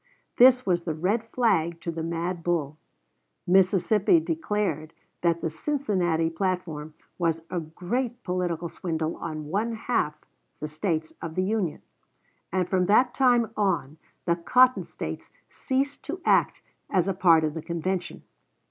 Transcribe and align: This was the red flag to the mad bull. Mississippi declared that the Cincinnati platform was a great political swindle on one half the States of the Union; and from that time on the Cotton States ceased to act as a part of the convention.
This 0.37 0.65
was 0.65 0.81
the 0.83 0.95
red 0.95 1.25
flag 1.29 1.79
to 1.81 1.91
the 1.91 2.01
mad 2.01 2.41
bull. 2.41 2.79
Mississippi 3.45 4.19
declared 4.19 4.93
that 5.21 5.41
the 5.41 5.49
Cincinnati 5.51 6.27
platform 6.27 6.95
was 7.19 7.43
a 7.51 7.59
great 7.59 8.23
political 8.23 8.67
swindle 8.67 9.15
on 9.17 9.45
one 9.49 9.73
half 9.73 10.15
the 10.59 10.67
States 10.67 11.13
of 11.21 11.35
the 11.35 11.43
Union; 11.43 11.83
and 12.51 12.67
from 12.67 12.87
that 12.87 13.13
time 13.13 13.51
on 13.55 13.97
the 14.25 14.35
Cotton 14.37 14.85
States 14.85 15.29
ceased 15.51 16.01
to 16.05 16.19
act 16.25 16.63
as 16.89 17.07
a 17.07 17.13
part 17.13 17.43
of 17.43 17.53
the 17.53 17.61
convention. 17.61 18.23